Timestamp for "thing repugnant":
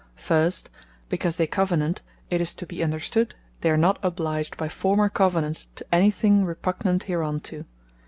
6.09-7.03